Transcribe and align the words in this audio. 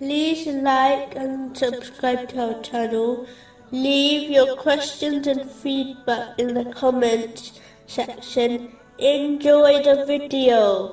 like 0.00 1.14
and 1.14 1.56
subscribe 1.56 2.28
to 2.30 2.54
our 2.54 2.62
channel. 2.62 3.26
Leave 3.70 4.30
your 4.30 4.56
questions 4.56 5.26
and 5.26 5.50
feedback 5.50 6.38
in 6.38 6.54
the 6.54 6.64
comments 6.72 7.60
section. 7.86 8.72
Enjoy 8.98 9.82
the 9.82 10.04
video. 10.06 10.92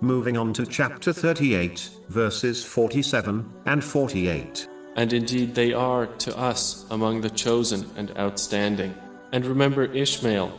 Moving 0.00 0.36
on 0.36 0.52
to 0.54 0.64
chapter 0.64 1.12
38, 1.12 1.90
verses 2.08 2.64
47 2.64 3.52
and 3.66 3.84
48. 3.84 4.68
And 4.96 5.12
indeed 5.12 5.54
they 5.54 5.72
are 5.72 6.06
to 6.06 6.36
us 6.38 6.86
among 6.90 7.20
the 7.20 7.30
chosen 7.30 7.88
and 7.96 8.16
outstanding. 8.18 8.94
And 9.32 9.44
remember 9.44 9.84
Ishmael, 9.84 10.58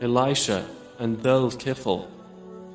Elisha, 0.00 0.66
and 0.98 1.18
Dhul 1.18 1.50
Kifl, 1.56 2.06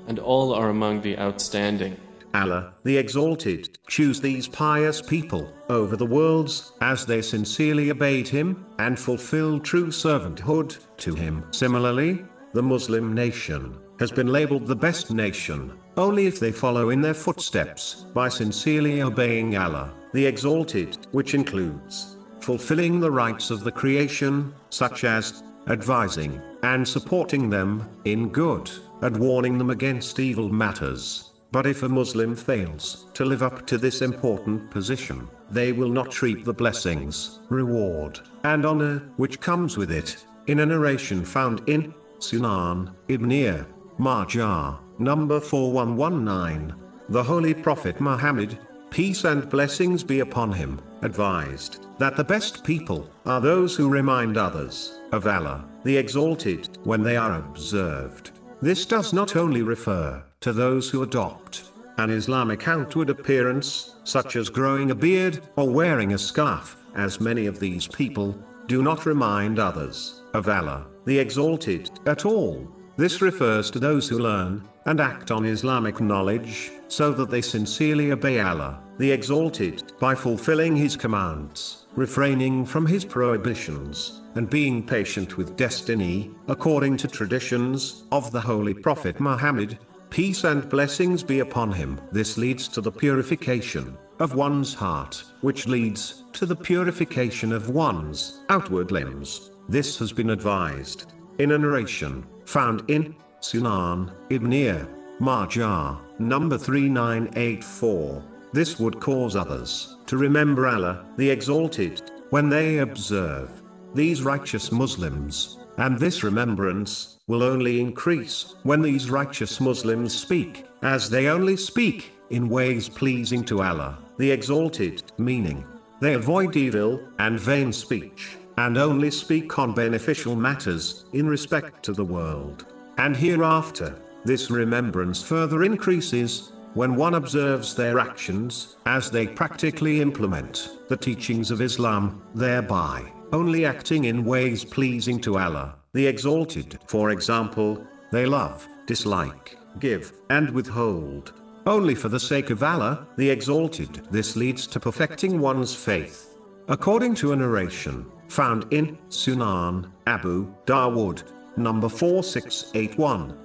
and 0.07 0.19
all 0.19 0.53
are 0.53 0.69
among 0.69 1.01
the 1.01 1.17
outstanding. 1.17 1.97
Allah, 2.37 2.73
the 2.83 2.95
Exalted, 2.95 3.79
choose 3.87 4.21
these 4.21 4.47
pious 4.47 5.01
people 5.01 5.51
over 5.69 5.97
the 5.97 6.05
worlds 6.05 6.73
as 6.81 7.03
they 7.03 7.21
sincerely 7.21 7.89
obeyed 7.89 8.27
Him 8.27 8.63
and 8.77 8.99
fulfilled 8.99 9.65
true 9.65 9.87
servanthood 9.87 10.77
to 10.97 11.15
Him. 11.15 11.43
Similarly, 11.49 12.23
the 12.53 12.61
Muslim 12.61 13.13
nation 13.13 13.75
has 13.99 14.11
been 14.11 14.27
labeled 14.27 14.67
the 14.67 14.75
best 14.75 15.09
nation 15.11 15.73
only 15.97 16.27
if 16.27 16.39
they 16.39 16.51
follow 16.51 16.91
in 16.91 17.01
their 17.01 17.15
footsteps 17.15 18.05
by 18.13 18.29
sincerely 18.29 19.01
obeying 19.01 19.57
Allah, 19.57 19.91
the 20.13 20.27
Exalted, 20.27 21.07
which 21.11 21.33
includes 21.33 22.17
fulfilling 22.41 22.99
the 22.99 23.11
rights 23.11 23.49
of 23.49 23.63
the 23.63 23.71
creation, 23.71 24.53
such 24.69 25.03
as 25.03 25.43
advising 25.67 26.39
and 26.61 26.87
supporting 26.87 27.49
them 27.49 27.89
in 28.05 28.29
good, 28.29 28.69
and 29.01 29.17
warning 29.17 29.57
them 29.57 29.71
against 29.71 30.19
evil 30.19 30.49
matters. 30.49 31.33
But 31.51 31.65
if 31.65 31.83
a 31.83 31.89
Muslim 31.89 32.35
fails 32.35 33.05
to 33.13 33.23
live 33.23 33.41
up 33.41 33.65
to 33.67 33.77
this 33.77 34.01
important 34.01 34.69
position, 34.69 35.29
they 35.49 35.71
will 35.71 35.89
not 35.89 36.21
reap 36.21 36.43
the 36.43 36.53
blessings, 36.53 37.39
reward, 37.49 38.19
and 38.43 38.65
honor 38.65 38.99
which 39.15 39.39
comes 39.39 39.77
with 39.77 39.91
it. 39.91 40.25
In 40.47 40.59
a 40.59 40.65
narration 40.65 41.23
found 41.23 41.61
in 41.67 41.93
Sunan 42.19 42.93
Ibn 43.07 43.65
Majah, 43.97 44.79
number 44.99 45.39
4119, 45.39 46.75
the 47.09 47.23
Holy 47.23 47.53
Prophet 47.53 48.01
Muhammad, 48.01 48.59
peace 48.89 49.23
and 49.23 49.49
blessings 49.49 50.03
be 50.03 50.19
upon 50.19 50.51
him, 50.51 50.81
advised 51.01 51.85
that 51.97 52.17
the 52.17 52.23
best 52.23 52.63
people 52.63 53.09
are 53.25 53.39
those 53.39 53.75
who 53.75 53.89
remind 53.89 54.37
others 54.37 54.99
of 55.13 55.27
Allah, 55.27 55.65
the 55.83 55.95
Exalted, 55.95 56.77
when 56.83 57.03
they 57.03 57.15
are 57.15 57.37
observed. 57.39 58.31
This 58.61 58.85
does 58.85 59.13
not 59.13 59.35
only 59.35 59.61
refer 59.61 60.23
to 60.41 60.53
those 60.53 60.89
who 60.89 61.03
adopt 61.03 61.71
an 61.97 62.11
Islamic 62.11 62.67
outward 62.67 63.09
appearance, 63.09 63.95
such 64.03 64.35
as 64.35 64.49
growing 64.49 64.91
a 64.91 64.95
beard 64.95 65.41
or 65.55 65.67
wearing 65.67 66.13
a 66.13 66.17
scarf, 66.17 66.77
as 66.95 67.19
many 67.19 67.47
of 67.47 67.59
these 67.59 67.87
people 67.87 68.37
do 68.67 68.83
not 68.83 69.05
remind 69.05 69.57
others 69.57 70.21
of 70.33 70.47
Allah, 70.47 70.85
the 71.05 71.17
Exalted, 71.17 71.89
at 72.05 72.25
all. 72.25 72.71
This 72.97 73.21
refers 73.21 73.71
to 73.71 73.79
those 73.79 74.07
who 74.07 74.19
learn 74.19 74.67
and 74.85 74.99
act 74.99 75.31
on 75.31 75.45
Islamic 75.45 75.99
knowledge, 75.99 76.71
so 76.87 77.11
that 77.11 77.29
they 77.29 77.41
sincerely 77.41 78.11
obey 78.11 78.39
Allah, 78.39 78.81
the 78.99 79.11
Exalted, 79.11 79.91
by 79.99 80.13
fulfilling 80.15 80.75
His 80.75 80.95
commands, 80.95 81.87
refraining 81.95 82.65
from 82.65 82.85
His 82.85 83.03
prohibitions, 83.03 84.21
and 84.35 84.49
being 84.49 84.85
patient 84.85 85.35
with 85.35 85.57
destiny, 85.57 86.31
according 86.47 86.95
to 86.97 87.07
traditions 87.07 88.05
of 88.11 88.31
the 88.31 88.41
Holy 88.41 88.73
Prophet 88.73 89.19
Muhammad, 89.19 89.79
peace 90.09 90.43
and 90.43 90.69
blessings 90.69 91.23
be 91.23 91.39
upon 91.39 91.71
him. 91.71 91.99
This 92.11 92.37
leads 92.37 92.67
to 92.69 92.81
the 92.81 92.91
purification 92.91 93.97
of 94.19 94.35
one's 94.35 94.73
heart, 94.73 95.23
which 95.41 95.67
leads 95.67 96.23
to 96.33 96.45
the 96.45 96.55
purification 96.55 97.51
of 97.51 97.69
one's 97.69 98.41
outward 98.49 98.91
limbs. 98.91 99.51
This 99.69 99.97
has 99.99 100.11
been 100.11 100.31
advised 100.31 101.13
in 101.39 101.51
a 101.51 101.57
narration 101.57 102.25
found 102.45 102.89
in 102.89 103.15
Sunan 103.41 104.11
Ibn 104.29 104.87
Majah, 105.19 105.99
number 106.19 106.57
3984. 106.57 108.23
This 108.53 108.79
would 108.79 108.99
cause 108.99 109.35
others 109.35 109.97
to 110.07 110.17
remember 110.17 110.67
Allah, 110.67 111.05
the 111.17 111.29
Exalted, 111.29 112.11
when 112.29 112.49
they 112.49 112.79
observe 112.79 113.49
these 113.93 114.21
righteous 114.21 114.71
Muslims, 114.71 115.56
and 115.77 115.99
this 115.99 116.23
remembrance 116.23 117.17
will 117.27 117.43
only 117.43 117.79
increase 117.79 118.55
when 118.63 118.81
these 118.81 119.09
righteous 119.09 119.59
Muslims 119.59 120.17
speak, 120.17 120.65
as 120.81 121.09
they 121.09 121.27
only 121.27 121.55
speak 121.55 122.13
in 122.29 122.49
ways 122.49 122.89
pleasing 122.89 123.43
to 123.43 123.61
Allah, 123.61 123.97
the 124.17 124.31
Exalted, 124.31 125.03
meaning 125.17 125.63
they 126.01 126.13
avoid 126.13 126.55
evil 126.55 126.99
and 127.19 127.39
vain 127.39 127.71
speech, 127.71 128.37
and 128.57 128.77
only 128.77 129.11
speak 129.11 129.57
on 129.59 129.73
beneficial 129.73 130.35
matters 130.35 131.05
in 131.13 131.27
respect 131.27 131.83
to 131.83 131.93
the 131.93 132.03
world. 132.03 132.65
And 132.97 133.15
hereafter, 133.15 133.95
this 134.25 134.49
remembrance 134.49 135.21
further 135.21 135.63
increases 135.63 136.51
when 136.73 136.95
one 136.95 137.15
observes 137.15 137.75
their 137.75 137.99
actions, 137.99 138.77
as 138.85 139.09
they 139.09 139.25
practically 139.25 140.01
implement 140.01 140.69
the 140.89 140.97
teachings 140.97 141.49
of 141.49 141.61
Islam, 141.61 142.21
thereby 142.35 143.11
only 143.33 143.65
acting 143.65 144.05
in 144.05 144.23
ways 144.25 144.63
pleasing 144.63 145.19
to 145.21 145.37
Allah, 145.37 145.75
the 145.93 146.07
Exalted. 146.07 146.79
For 146.87 147.11
example, 147.11 147.85
they 148.11 148.25
love, 148.25 148.67
dislike, 148.85 149.57
give, 149.79 150.13
and 150.29 150.49
withhold. 150.51 151.33
Only 151.65 151.95
for 151.95 152.09
the 152.09 152.19
sake 152.19 152.49
of 152.49 152.63
Allah, 152.63 153.07
the 153.17 153.29
Exalted. 153.29 154.07
This 154.09 154.35
leads 154.35 154.67
to 154.67 154.79
perfecting 154.79 155.39
one's 155.39 155.75
faith. 155.75 156.37
According 156.69 157.15
to 157.15 157.33
a 157.33 157.35
narration, 157.35 158.05
found 158.29 158.65
in 158.71 158.97
Sunan, 159.09 159.91
Abu 160.05 160.53
Dawood, 160.65 161.23
number 161.57 161.89
4681, 161.89 163.37